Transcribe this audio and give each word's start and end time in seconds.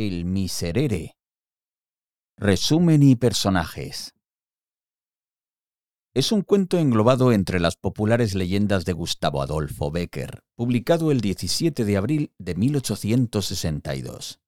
El 0.00 0.24
Miserere. 0.26 1.16
Resumen 2.36 3.02
y 3.02 3.16
personajes. 3.16 4.14
Es 6.14 6.30
un 6.30 6.42
cuento 6.42 6.78
englobado 6.78 7.32
entre 7.32 7.58
las 7.58 7.74
populares 7.74 8.36
leyendas 8.36 8.84
de 8.84 8.92
Gustavo 8.92 9.42
Adolfo 9.42 9.90
Becker, 9.90 10.44
publicado 10.54 11.10
el 11.10 11.20
17 11.20 11.84
de 11.84 11.96
abril 11.96 12.32
de 12.38 12.54
1862. 12.54 14.38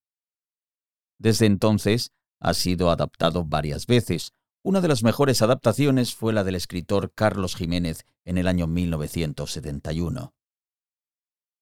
Desde 1.18 1.46
entonces 1.46 2.12
ha 2.38 2.54
sido 2.54 2.92
adaptado 2.92 3.44
varias 3.44 3.88
veces. 3.88 4.34
Una 4.62 4.80
de 4.80 4.86
las 4.86 5.02
mejores 5.02 5.42
adaptaciones 5.42 6.14
fue 6.14 6.32
la 6.32 6.44
del 6.44 6.54
escritor 6.54 7.12
Carlos 7.12 7.56
Jiménez 7.56 8.04
en 8.24 8.38
el 8.38 8.46
año 8.46 8.68
1971. 8.68 10.32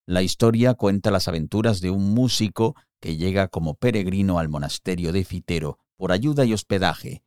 La 0.04 0.22
historia 0.22 0.72
cuenta 0.74 1.10
las 1.10 1.28
aventuras 1.28 1.80
de 1.80 1.90
un 1.90 2.14
músico 2.14 2.74
que 3.00 3.16
llega 3.16 3.48
como 3.48 3.74
peregrino 3.74 4.38
al 4.38 4.48
monasterio 4.48 5.12
de 5.12 5.24
Fitero 5.24 5.78
por 5.96 6.12
ayuda 6.12 6.44
y 6.44 6.52
hospedaje, 6.52 7.22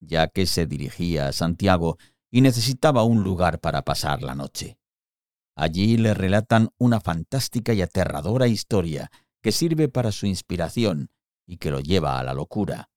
ya 0.00 0.28
que 0.28 0.46
se 0.46 0.66
dirigía 0.66 1.28
a 1.28 1.32
Santiago 1.32 1.98
y 2.30 2.40
necesitaba 2.40 3.04
un 3.04 3.22
lugar 3.22 3.60
para 3.60 3.82
pasar 3.82 4.22
la 4.22 4.34
noche. 4.34 4.78
Allí 5.54 5.96
le 5.96 6.12
relatan 6.12 6.70
una 6.78 7.00
fantástica 7.00 7.72
y 7.72 7.82
aterradora 7.82 8.46
historia 8.46 9.10
que 9.42 9.52
sirve 9.52 9.88
para 9.88 10.12
su 10.12 10.26
inspiración 10.26 11.10
y 11.46 11.56
que 11.56 11.70
lo 11.70 11.80
lleva 11.80 12.18
a 12.18 12.24
la 12.24 12.34
locura. 12.34 12.90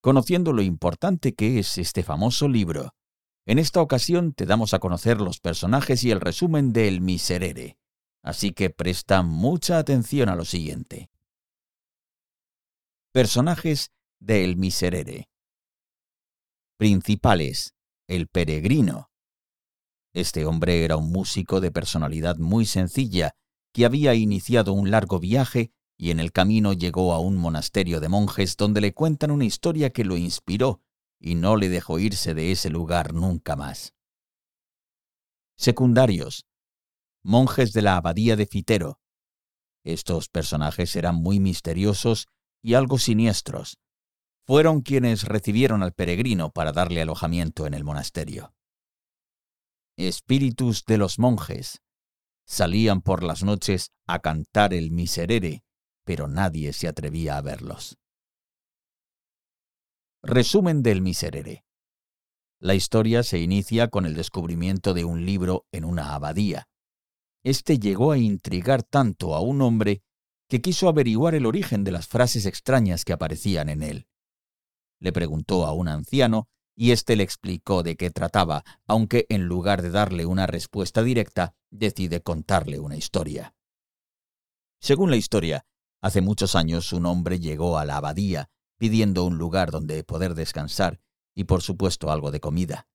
Conociendo 0.00 0.52
lo 0.52 0.62
importante 0.62 1.34
que 1.34 1.58
es 1.58 1.78
este 1.78 2.02
famoso 2.04 2.48
libro, 2.48 2.94
en 3.44 3.58
esta 3.58 3.80
ocasión 3.80 4.34
te 4.34 4.46
damos 4.46 4.74
a 4.74 4.78
conocer 4.78 5.20
los 5.20 5.40
personajes 5.40 6.04
y 6.04 6.10
el 6.10 6.20
resumen 6.20 6.72
de 6.72 6.88
El 6.88 7.00
Miserere, 7.00 7.76
así 8.26 8.50
que 8.50 8.70
presta 8.70 9.22
mucha 9.22 9.78
atención 9.78 10.28
a 10.28 10.34
lo 10.34 10.44
siguiente. 10.44 11.10
Personajes 13.12 13.92
de 14.18 14.44
El 14.44 14.56
Miserere. 14.56 15.28
Principales 16.76 17.72
el 18.08 18.26
peregrino. 18.28 19.10
Este 20.12 20.44
hombre 20.44 20.84
era 20.84 20.96
un 20.96 21.10
músico 21.10 21.60
de 21.60 21.70
personalidad 21.70 22.36
muy 22.36 22.66
sencilla, 22.66 23.32
que 23.72 23.84
había 23.84 24.14
iniciado 24.14 24.72
un 24.72 24.90
largo 24.90 25.20
viaje 25.20 25.70
y 25.96 26.10
en 26.10 26.18
el 26.18 26.32
camino 26.32 26.72
llegó 26.72 27.12
a 27.12 27.20
un 27.20 27.36
monasterio 27.36 28.00
de 28.00 28.08
monjes 28.08 28.56
donde 28.56 28.80
le 28.80 28.92
cuentan 28.92 29.30
una 29.30 29.44
historia 29.44 29.90
que 29.90 30.04
lo 30.04 30.16
inspiró 30.16 30.82
y 31.20 31.36
no 31.36 31.56
le 31.56 31.68
dejó 31.68 32.00
irse 32.00 32.34
de 32.34 32.50
ese 32.50 32.70
lugar 32.70 33.14
nunca 33.14 33.54
más. 33.54 33.94
Secundarios. 35.56 36.44
Monjes 37.28 37.72
de 37.72 37.82
la 37.82 37.96
abadía 37.96 38.36
de 38.36 38.46
Fitero. 38.46 39.00
Estos 39.82 40.28
personajes 40.28 40.94
eran 40.94 41.16
muy 41.16 41.40
misteriosos 41.40 42.28
y 42.62 42.74
algo 42.74 43.00
siniestros, 43.00 43.80
fueron 44.46 44.80
quienes 44.80 45.24
recibieron 45.24 45.82
al 45.82 45.92
peregrino 45.92 46.52
para 46.52 46.70
darle 46.70 47.02
alojamiento 47.02 47.66
en 47.66 47.74
el 47.74 47.82
monasterio. 47.82 48.54
Espíritus 49.96 50.84
de 50.84 50.98
los 50.98 51.18
monjes 51.18 51.82
salían 52.46 53.02
por 53.02 53.24
las 53.24 53.42
noches 53.42 53.90
a 54.06 54.20
cantar 54.20 54.72
el 54.72 54.92
miserere, 54.92 55.64
pero 56.04 56.28
nadie 56.28 56.72
se 56.72 56.86
atrevía 56.86 57.38
a 57.38 57.40
verlos. 57.40 57.98
Resumen 60.22 60.84
del 60.84 61.02
miserere. 61.02 61.64
La 62.60 62.76
historia 62.76 63.24
se 63.24 63.40
inicia 63.40 63.88
con 63.88 64.06
el 64.06 64.14
descubrimiento 64.14 64.94
de 64.94 65.04
un 65.04 65.26
libro 65.26 65.66
en 65.72 65.84
una 65.84 66.14
abadía. 66.14 66.68
Este 67.46 67.78
llegó 67.78 68.10
a 68.10 68.18
intrigar 68.18 68.82
tanto 68.82 69.34
a 69.34 69.40
un 69.40 69.62
hombre 69.62 70.02
que 70.48 70.60
quiso 70.60 70.88
averiguar 70.88 71.34
el 71.34 71.46
origen 71.46 71.84
de 71.84 71.92
las 71.92 72.08
frases 72.08 72.44
extrañas 72.44 73.04
que 73.04 73.12
aparecían 73.12 73.68
en 73.68 73.82
él 73.82 74.08
le 74.98 75.12
preguntó 75.12 75.66
a 75.66 75.72
un 75.72 75.88
anciano 75.88 76.48
y 76.74 76.90
éste 76.90 77.16
le 77.16 77.22
explicó 77.22 77.82
de 77.82 77.96
qué 77.96 78.10
trataba, 78.10 78.64
aunque 78.86 79.26
en 79.28 79.46
lugar 79.46 79.82
de 79.82 79.90
darle 79.90 80.26
una 80.26 80.46
respuesta 80.46 81.02
directa, 81.02 81.54
decide 81.70 82.22
contarle 82.22 82.78
una 82.78 82.96
historia. 82.96 83.54
Según 84.80 85.10
la 85.10 85.16
historia, 85.16 85.64
hace 86.02 86.20
muchos 86.20 86.54
años 86.54 86.92
un 86.92 87.06
hombre 87.06 87.40
llegó 87.40 87.78
a 87.78 87.84
la 87.84 87.96
abadía 87.96 88.50
pidiendo 88.78 89.24
un 89.24 89.38
lugar 89.38 89.70
donde 89.70 90.04
poder 90.04 90.34
descansar 90.34 91.00
y 91.34 91.44
por 91.44 91.62
supuesto 91.62 92.10
algo 92.10 92.30
de 92.30 92.40
comida. 92.40 92.88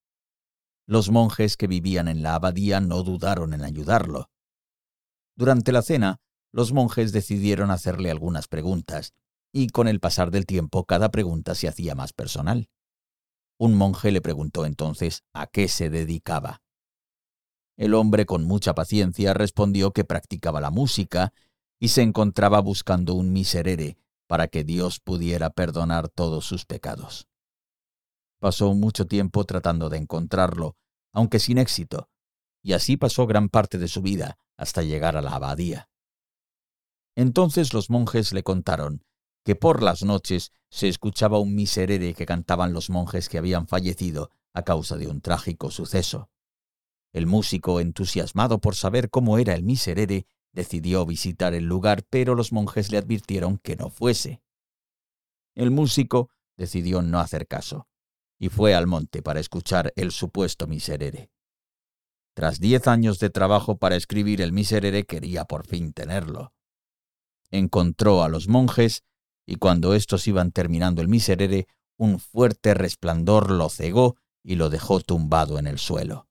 Los 0.86 1.10
monjes 1.10 1.58
que 1.58 1.68
vivían 1.68 2.08
en 2.08 2.22
la 2.22 2.36
abadía 2.36 2.82
no 2.82 3.02
dudaron 3.02 3.54
en 3.54 3.64
ayudarlo. 3.64 4.30
Durante 5.36 5.72
la 5.72 5.82
cena, 5.82 6.20
los 6.52 6.74
monjes 6.74 7.12
decidieron 7.12 7.72
hacerle 7.72 8.12
algunas 8.12 8.48
preguntas, 8.48 9.14
y 9.54 9.68
con 9.68 9.88
el 9.88 10.00
pasar 10.00 10.32
del 10.32 10.46
tiempo 10.46 10.86
cada 10.86 11.10
pregunta 11.12 11.56
se 11.56 11.68
hacía 11.68 11.96
más 11.96 12.14
personal. 12.14 12.70
Un 13.58 13.76
monje 13.76 14.12
le 14.12 14.22
preguntó 14.22 14.66
entonces 14.66 15.24
a 15.34 15.48
qué 15.48 15.68
se 15.68 15.90
dedicaba. 15.90 16.62
El 17.78 17.94
hombre 17.94 18.26
con 18.26 18.44
mucha 18.44 18.74
paciencia 18.74 19.34
respondió 19.34 19.92
que 19.92 20.04
practicaba 20.04 20.62
la 20.62 20.72
música 20.72 21.34
y 21.80 21.90
se 21.90 22.02
encontraba 22.02 22.60
buscando 22.60 23.14
un 23.14 23.34
miserere 23.34 23.98
para 24.28 24.48
que 24.48 24.64
Dios 24.64 25.00
pudiera 25.00 25.50
perdonar 25.50 26.10
todos 26.10 26.46
sus 26.46 26.66
pecados. 26.66 27.28
Pasó 28.40 28.74
mucho 28.74 29.06
tiempo 29.08 29.46
tratando 29.46 29.90
de 29.90 29.98
encontrarlo, 29.98 30.76
aunque 31.12 31.40
sin 31.40 31.58
éxito, 31.58 32.10
y 32.64 32.74
así 32.74 32.98
pasó 32.98 33.28
gran 33.28 33.50
parte 33.50 33.78
de 33.78 33.88
su 33.88 34.02
vida 34.02 34.38
hasta 34.62 34.84
llegar 34.84 35.18
a 35.18 35.24
la 35.24 35.32
abadía. 35.32 35.90
Entonces 37.16 37.74
los 37.74 37.90
monjes 37.90 38.32
le 38.32 38.44
contaron 38.44 39.04
que 39.44 39.56
por 39.56 39.82
las 39.82 40.04
noches 40.04 40.52
se 40.70 40.88
escuchaba 40.88 41.40
un 41.40 41.56
miserere 41.56 42.14
que 42.14 42.28
cantaban 42.28 42.72
los 42.72 42.92
monjes 42.92 43.28
que 43.28 43.40
habían 43.40 43.68
fallecido 43.68 44.30
a 44.54 44.62
causa 44.62 44.98
de 44.98 45.08
un 45.08 45.20
trágico 45.20 45.72
suceso. 45.72 46.30
El 47.12 47.26
músico, 47.26 47.80
entusiasmado 47.80 48.62
por 48.62 48.76
saber 48.76 49.10
cómo 49.10 49.40
era 49.40 49.56
el 49.56 49.64
miserere, 49.64 50.28
decidió 50.54 51.08
visitar 51.08 51.56
el 51.56 51.66
lugar, 51.66 52.04
pero 52.08 52.36
los 52.36 52.52
monjes 52.52 52.92
le 52.92 53.00
advirtieron 53.00 53.58
que 53.58 53.76
no 53.76 53.90
fuese. 53.90 54.44
El 55.56 55.72
músico 55.72 56.30
decidió 56.56 57.02
no 57.02 57.20
hacer 57.20 57.48
caso, 57.48 57.88
y 58.38 58.50
fue 58.50 58.76
al 58.76 58.86
monte 58.86 59.24
para 59.24 59.40
escuchar 59.40 59.92
el 59.96 60.12
supuesto 60.12 60.68
miserere. 60.68 61.32
Tras 62.34 62.60
diez 62.60 62.88
años 62.88 63.20
de 63.20 63.30
trabajo 63.30 63.78
para 63.78 63.96
escribir 63.96 64.42
el 64.42 64.54
miserere, 64.54 65.06
quería 65.06 65.46
por 65.46 65.68
fin 65.68 65.94
tenerlo. 65.94 66.54
Encontró 67.50 68.24
a 68.24 68.30
los 68.30 68.48
monjes 68.48 69.04
y 69.46 69.56
cuando 69.56 69.94
estos 69.94 70.28
iban 70.28 70.52
terminando 70.52 71.02
el 71.02 71.10
miserere, 71.10 71.68
un 71.98 72.20
fuerte 72.20 72.74
resplandor 72.74 73.52
lo 73.52 73.70
cegó 73.70 74.16
y 74.44 74.56
lo 74.56 74.70
dejó 74.70 75.02
tumbado 75.02 75.60
en 75.60 75.68
el 75.68 75.78
suelo. 75.78 76.28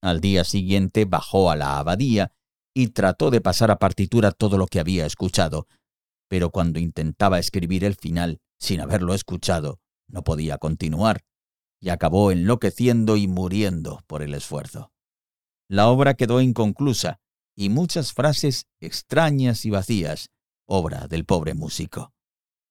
Al 0.00 0.20
día 0.20 0.44
siguiente 0.44 1.04
bajó 1.04 1.50
a 1.50 1.56
la 1.56 1.78
abadía 1.78 2.32
y 2.72 2.88
trató 2.88 3.30
de 3.30 3.40
pasar 3.40 3.72
a 3.72 3.78
partitura 3.78 4.30
todo 4.30 4.56
lo 4.56 4.66
que 4.66 4.78
había 4.78 5.04
escuchado, 5.06 5.66
pero 6.28 6.50
cuando 6.50 6.78
intentaba 6.78 7.40
escribir 7.40 7.84
el 7.84 7.96
final, 7.96 8.40
sin 8.58 8.80
haberlo 8.80 9.14
escuchado, 9.14 9.80
no 10.06 10.22
podía 10.22 10.58
continuar, 10.58 11.22
y 11.80 11.90
acabó 11.90 12.32
enloqueciendo 12.32 13.16
y 13.16 13.28
muriendo 13.28 14.02
por 14.06 14.22
el 14.22 14.34
esfuerzo. 14.34 14.92
La 15.68 15.88
obra 15.88 16.14
quedó 16.14 16.40
inconclusa, 16.40 17.20
y 17.54 17.68
muchas 17.70 18.12
frases 18.12 18.66
extrañas 18.80 19.64
y 19.64 19.70
vacías 19.70 20.30
obra 20.68 21.08
del 21.08 21.24
pobre 21.24 21.54
músico. 21.54 22.12